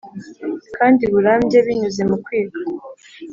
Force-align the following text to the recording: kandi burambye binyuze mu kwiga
kandi 0.77 1.03
burambye 1.13 1.57
binyuze 1.65 2.01
mu 2.09 2.17
kwiga 2.23 2.59